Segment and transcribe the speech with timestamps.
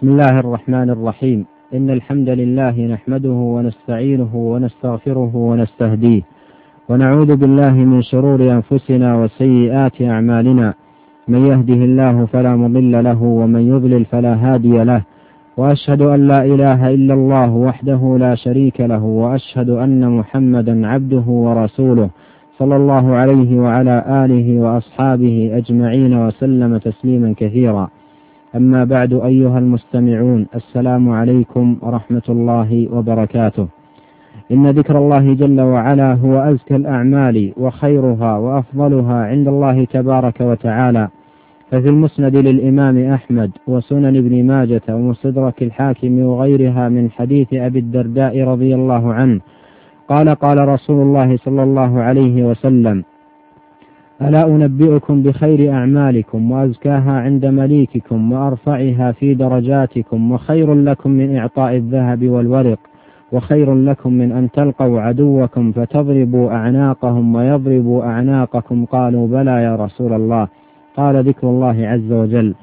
[0.00, 1.46] بسم الله الرحمن الرحيم.
[1.74, 6.22] إن الحمد لله نحمده ونستعينه ونستغفره ونستهديه.
[6.88, 10.74] ونعوذ بالله من شرور أنفسنا وسيئات أعمالنا.
[11.28, 15.02] من يهده الله فلا مضل له ومن يضلل فلا هادي له.
[15.56, 19.04] وأشهد أن لا إله إلا الله وحده لا شريك له.
[19.04, 22.10] وأشهد أن محمدا عبده ورسوله
[22.58, 27.88] صلى الله عليه وعلى آله وأصحابه أجمعين وسلم تسليما كثيرا.
[28.56, 33.66] أما بعد أيها المستمعون السلام عليكم ورحمة الله وبركاته.
[34.52, 41.08] إن ذكر الله جل وعلا هو أزكى الأعمال وخيرها وأفضلها عند الله تبارك وتعالى.
[41.70, 48.74] ففي المسند للإمام أحمد وسنن ابن ماجة ومستدرك الحاكم وغيرها من حديث أبي الدرداء رضي
[48.74, 49.40] الله عنه
[50.08, 53.04] قال قال رسول الله صلى الله عليه وسلم
[54.22, 62.28] ألا أنبئكم بخير أعمالكم وأزكاها عند مليككم وأرفعها في درجاتكم وخير لكم من إعطاء الذهب
[62.28, 62.78] والورق
[63.32, 68.84] وخير لكم من أن تلقوا عدوكم فتضربوا أعناقهم ويضربوا أعناقكم.
[68.84, 70.48] قالوا بلى يا رسول الله.
[70.96, 72.54] قال ذكر الله عز وجل.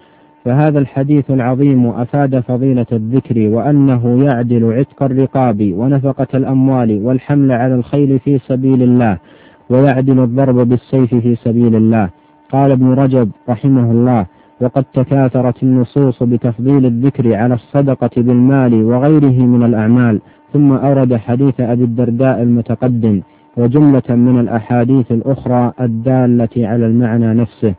[0.45, 8.19] فهذا الحديث العظيم أفاد فضيلة الذكر وأنه يعدل عتق الرقاب ونفقة الأموال والحمل على الخيل
[8.19, 9.17] في سبيل الله.
[9.69, 12.09] ويعدل الضرب بالسيف في سبيل الله.
[12.51, 14.25] قال ابن رجب رحمه الله
[14.61, 20.21] وقد تكاثرت النصوص بتفضيل الذكر على الصدقة بالمال وغيره من الأعمال
[20.53, 23.21] ثم أورد حديث أبي الدرداء المتقدم
[23.57, 27.73] وجملة من الأحاديث الأخرى الدالة على المعنى نفسه.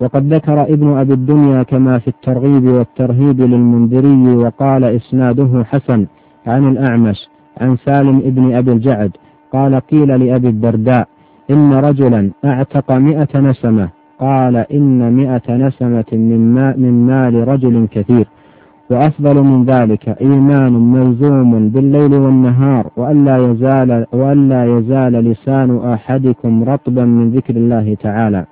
[0.00, 6.06] وقد ذكر ابن أبي الدنيا كما في الترغيب والترهيب للمنذري وقال إسناده حسن
[6.46, 7.28] عن الأعمش
[7.60, 9.10] عن سالم ابن أبي الجعد.
[9.52, 11.08] قال قيل لأبي الدرداء
[11.52, 18.26] إن رجلا أعتق مئة نسمة قال إن مئة نسمة من, ما من مال رجل كثير
[18.90, 27.30] وأفضل من ذلك إيمان ملزوم بالليل والنهار وألا يزال وألا يزال لسان أحدكم رطبا من
[27.30, 28.44] ذكر الله تعالى.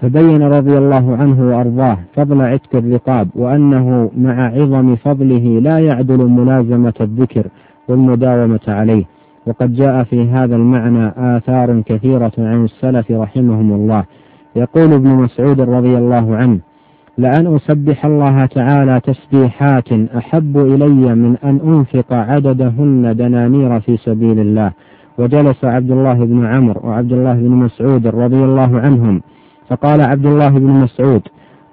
[0.00, 6.94] فبين رضي الله عنه وأرضاه فضل عتق الرقاب وأنه مع عظم فضله لا يعدل ملازمة
[7.00, 7.46] الذكر
[7.88, 9.04] والمداومة عليه.
[9.46, 14.04] وقد جاء في هذا المعنى آثار كثيرة عن السلف رحمهم الله.
[14.56, 16.58] يقول ابن مسعود رضي الله عنه
[17.18, 24.72] لأن أسبح الله تعالى تسبيحات أحب إلي من أن أنفق عددهن دنانير في سبيل الله.
[25.18, 29.22] وجلس عبد الله بن عمرو وعبد الله بن مسعود رضي الله عنهم.
[29.68, 31.22] فقال عبد الله بن مسعود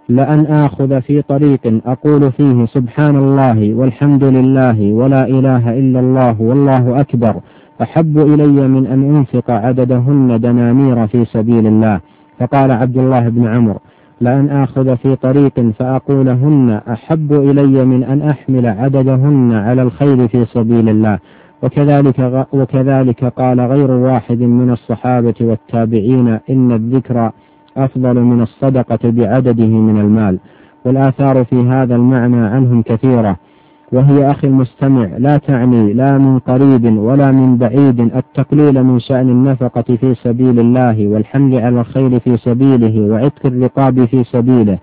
[0.09, 6.99] لأن آخذ في طريق أقول فيه سبحان الله والحمد لله ولا إله إلا الله والله
[6.99, 7.35] أكبر
[7.81, 11.99] أحب إلي من أن أنفق عددهن دنانير في سبيل الله.
[12.39, 13.79] فقال عبد الله بن عمرو
[14.21, 20.89] لأن آخذ في طريق فأقولهن أحب إلي من أن أحمل عددهن على الخير في سبيل
[20.89, 21.19] الله.
[21.63, 27.31] وكذلك وكذلك قال غير واحد من الصحابة والتابعين إن الذكر
[27.77, 30.39] أفضل من الصدقة بعدده من المال.
[30.85, 33.37] والآثار في هذا المعنى عنهم كثيرة.
[33.93, 39.95] وهي أخي المستمع لا تعني لا من قريب ولا من بعيد التقليل من شأن النفقة
[39.95, 44.77] في سبيل الله والحمل على الخير في سبيله وعتق الرقاب في سبيله.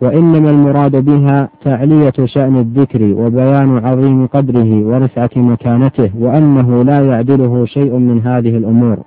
[0.00, 7.96] وإنما المراد بها تعلية شأن الذكر وبيان عظيم قدره ورفعة مكانته وأنه لا يعدله شيء
[7.96, 8.98] من هذه الأمور.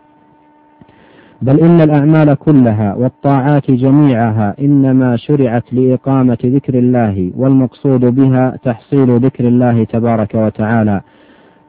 [1.41, 9.47] بل إن الأعمال كلها والطاعات جميعها إنما شرعت لإقامة ذكر الله والمقصود بها تحصيل ذكر
[9.47, 11.01] الله تبارك وتعالى.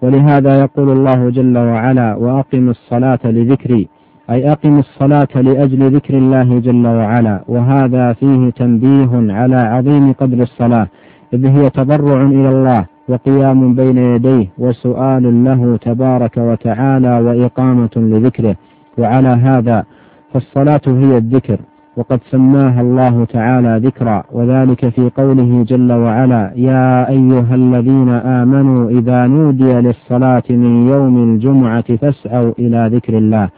[0.03, 3.89] ولهذا يقول الله جل وعلا وأقم الصلاة لذكري
[4.31, 7.45] أي أقم الصلاة لأجل ذكر الله جل وعلا.
[7.49, 10.89] وهذا فيه تنبيه على عظيم قدر الصلاة
[11.35, 18.57] إذ هي تضرع إلى الله وقيام بين يديه وسؤال له تبارك وتعالى وإقامة لذكره.
[19.01, 19.85] وعلى هذا
[20.33, 21.59] فالصلاة هي الذكر
[21.97, 29.27] وقد سماها الله تعالى ذكرا وذلك في قوله جل وعلا يا أيها الذين آمنوا إذا
[29.27, 33.49] نودي للصلاة من يوم الجمعة فاسعوا إلى ذكر الله.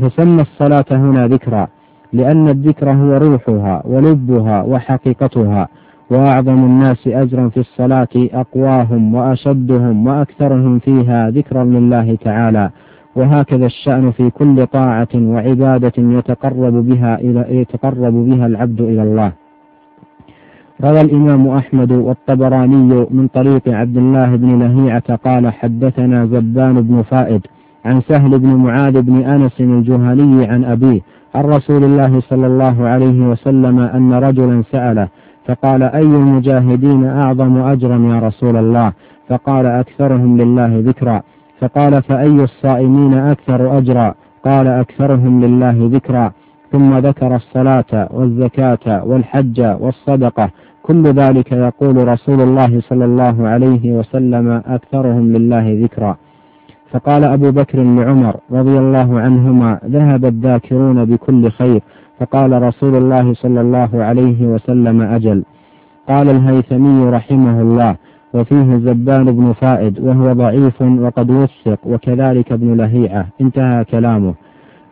[0.00, 1.68] فسمى الصلاة هنا ذكرا
[2.12, 5.68] لأن الذكر هو روحها ولبها وحقيقتها
[6.10, 12.70] وأعظم الناس أجرا في الصلاة أقواهم وأشدهم وأكثرهم فيها ذكرا لله تعالى.
[13.16, 19.32] وهكذا الشأن في كل طاعة وعبادة يتقرب بها إلى يتقرب بها العبد إلى الله.
[20.84, 27.46] روى الإمام أحمد والطبراني من طريق عبد الله بن لهيعة قال حدثنا زبان بن فائد
[27.84, 31.00] عن سهل بن معاذ بن أنس الجهني عن أبيه
[31.34, 35.08] عن رسول الله صلى الله عليه وسلم أن رجلا سأله
[35.46, 38.92] فقال أي المجاهدين أعظم أجرا يا رسول الله
[39.28, 41.22] فقال أكثرهم لله ذكرا
[41.60, 44.14] فقال فأي الصائمين أكثر أجرا؟
[44.44, 46.32] قال أكثرهم لله ذكرا.
[46.72, 50.50] ثم ذكر الصلاة والزكاة والحج والصدقة.
[50.82, 56.16] كل ذلك يقول رسول الله صلى الله عليه وسلم أكثرهم لله ذكرا.
[56.90, 61.80] فقال أبو بكر لعمر رضي الله عنهما ذهب الذاكرون بكل خير.
[62.20, 65.44] فقال رسول الله صلى الله عليه وسلم أجل.
[66.08, 67.96] قال الهيثمي رحمه الله
[68.36, 73.26] وفيه زبان بن فائد وهو ضعيف وقد وثق وكذلك ابن لهيعة.
[73.40, 74.34] انتهى كلامه.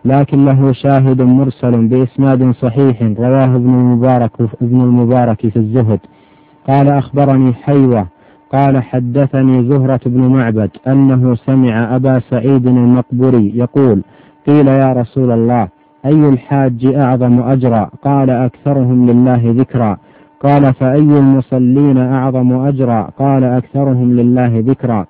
[0.05, 4.31] لكن له شاهد مرسل بإسناد صحيح رواه ابن المبارك
[4.63, 6.01] ابن المبارك في الزهد.
[6.69, 8.07] قال أخبرني حيوة.
[8.53, 14.03] قال حدثني زهرة بن معبد أنه سمع أبا سعيد المقبري يقول
[14.47, 15.69] قيل يا رسول الله
[16.07, 19.97] أي الحاج أعظم أجرا؟ قال أكثرهم لله ذكرا.
[20.45, 25.07] قال فأي المصلين أعظم أجرا؟ قال أكثرهم لله ذكرا.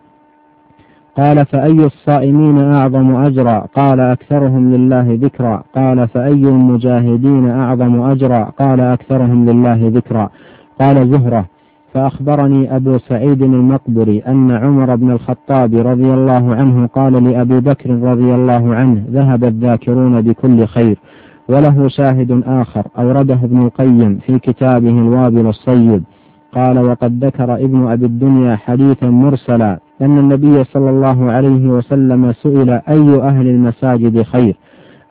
[1.17, 5.63] قال فأي الصائمين أعظم أجرا؟ قال أكثرهم لله ذكرا.
[5.75, 10.29] قال فأي المجاهدين أعظم أجرا؟ قال أكثرهم لله ذكرا.
[10.81, 11.45] قال زهرة
[11.95, 18.35] فأخبرني أبو سعيد المقبري أن عمر بن الخطاب رضي الله عنه قال لأبي بكر رضي
[18.35, 20.99] الله عنه ذهب الذاكرون بكل خير.
[21.49, 26.03] وله شاهد آخر أورده ابن القيم في كتابه الوابل الصيب
[26.55, 32.71] قال وقد ذكر ابن أبي الدنيا حديثا مرسلا أن النبي صلى الله عليه وسلم سئل
[32.71, 34.57] أي أهل المساجد خير؟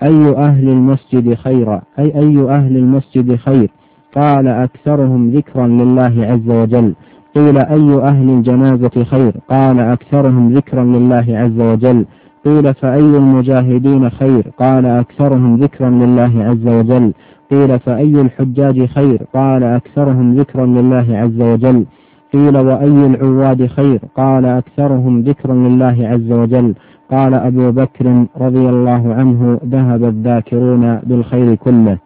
[0.03, 3.71] أي أهل المسجد خير؟ أي أي أهل المسجد خير؟
[4.15, 6.95] قال أكثرهم ذكرا لله عز وجل.
[7.35, 12.05] قيل أي أهل الجنازة خير؟ قال أكثرهم ذكرا لله عز وجل.
[12.45, 17.13] قيل فأي المجاهدين خير؟ قال أكثرهم ذكرا لله عز وجل.
[17.51, 21.85] قيل فأي الحجاج خير؟ قال أكثرهم ذكرا لله عز وجل.
[22.33, 26.75] قيل وأي العواد خير؟ قال أكثرهم ذكرا لله عز وجل.
[27.11, 31.97] قال أبو بكر رضي الله عنه ذهب الذاكرون بالخير كله.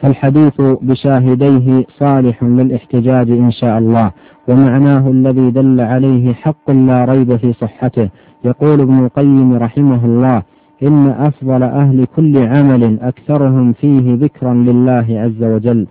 [0.00, 4.10] فالحديث بشاهديه صالح للاحتجاج إن شاء الله.
[4.48, 8.08] ومعناه الذي دل عليه حق لا ريب في صحته.
[8.44, 10.42] يقول ابن القيم رحمه الله
[10.82, 15.86] إن أفضل أهل كل عمل أكثرهم فيه ذكرا لله عز وجل.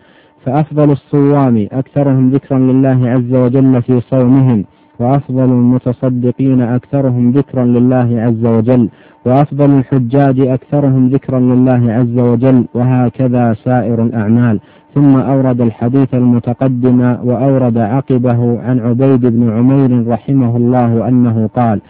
[0.46, 4.66] فأفضل الصوام أكثرهم ذكرا لله عز وجل في صومهم.
[5.02, 8.90] وأفضل المتصدقين أكثرهم ذكرا لله عز وجل
[9.26, 14.60] وأفضل الحجاج أكثرهم ذكرا لله عز وجل وهكذا سائر الأعمال.
[14.96, 21.82] ثم أورد الحديث المتقدم وأورد عقبه عن عبيد بن عمير رحمه الله أنه قال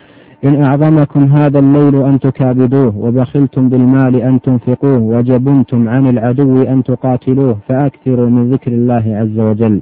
[0.46, 7.57] إن أعظمكم هذا الليل أن تكابدوه وبخلتم بالمال أن تنفقوه وجبنتم عن العدو أن تقاتلوه
[7.68, 9.81] فأكثروا من ذكر الله عز وجل.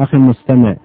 [0.00, 0.76] أخي المستمع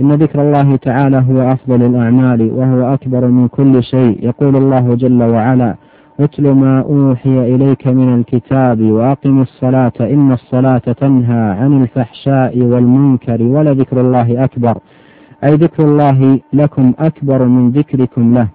[0.00, 4.18] إن ذكر الله تعالى هو أفضل الأعمال وهو أكبر من كل شيء.
[4.22, 5.76] يقول الله جل وعلا
[6.20, 14.00] اتل ما أوحي إليك من الكتاب وأقم الصلاة إن الصلاة تنهى عن الفحشاء والمنكر ولذكر
[14.00, 14.78] الله أكبر.
[15.44, 18.48] أي ذكر الله لكم أكبر من ذكركم له.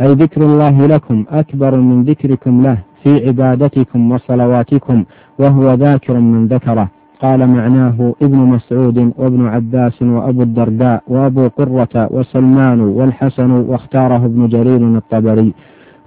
[0.00, 5.04] أي ذكر الله لكم أكبر من ذكركم له في عبادتكم وصلواتكم
[5.38, 6.88] وهو ذاكر من ذكره.
[7.22, 14.96] قال معناه ابن مسعود وابن عباس وأبو الدرداء وأبو قرة وسلمان والحسن واختاره ابن جرير
[14.96, 15.54] الطبري.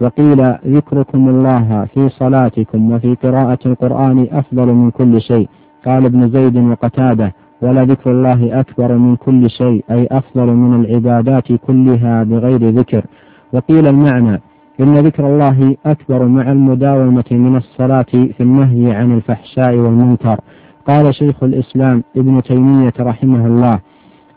[0.01, 5.49] وقيل ذكركم الله في صلاتكم وفي قراءة القرآن أفضل من كل شيء.
[5.85, 12.23] قال ابن زيد وقتادة ولذكر الله أكبر من كل شيء أي أفضل من العبادات كلها
[12.23, 13.05] بغير ذكر.
[13.53, 14.41] وقيل المعنى
[14.79, 20.39] إن ذكر الله أكبر مع المداومة من الصلاة في النهي عن الفحشاء والمنكر.
[20.87, 23.79] قال شيخ الإسلام ابن تيمية رحمه الله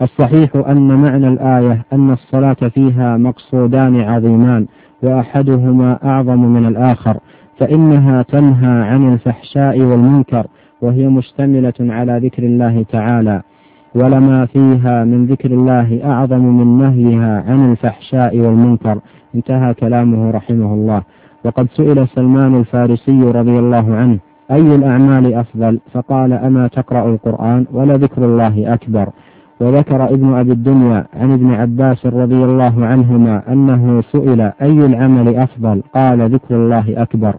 [0.03, 4.67] الصحيح أن معنى الآية أن الصلاة فيها مقصودان عظيمان
[5.03, 7.17] وأحدهما أعظم من الآخر
[7.59, 10.47] فإنها تنهى عن الفحشاء والمنكر
[10.83, 13.43] وهي مشتملة على ذكر الله تعالى
[13.95, 18.99] ولما فيها من ذكر الله أعظم من نهيها عن الفحشاء والمنكر.
[19.35, 21.03] انتهى كلامه رحمه الله.
[21.45, 24.19] وقد سئل سلمان الفارسي رضي الله عنه
[24.51, 29.09] أي الأعمال أفضل؟ فقال أما تقرأ القرآن ولذكر الله أكبر.
[29.61, 35.83] وذكر ابن أبي الدنيا عن ابن عباس رضي الله عنهما أنه سئل أي العمل أفضل؟
[35.95, 37.35] قال ذكر الله أكبر.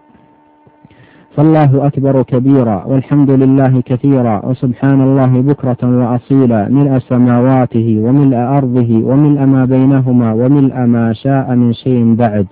[1.35, 9.45] فالله أكبر كبيرا والحمد لله كثيرا وسبحان الله بكرة وأصيلا ملء سماواته وملء أرضه وملء
[9.45, 12.47] ما بينهما وملء ما شاء من شيء بعد.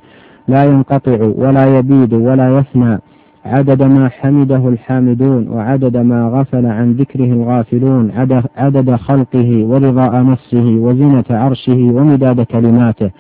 [0.47, 2.99] لا ينقطع ولا يبيد ولا يفنى.
[3.47, 8.11] عدد ما حمده الحامدون وعدد ما غفل عن ذكره الغافلون
[8.57, 13.11] عدد خلقه ورضاء نفسه وزنة عرشه ومداد كلماته.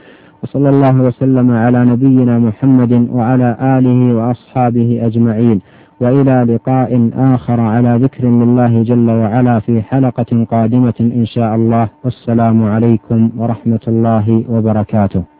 [0.43, 5.61] وصلى الله وسلم على نبينا محمد وعلى آله وأصحابه أجمعين.
[6.01, 11.89] وإلى لقاء آخر على ذكر لله جل وعلا في حلقة قادمة إن شاء الله.
[12.03, 15.36] والسلام عليكم ورحمة الله وبركاته.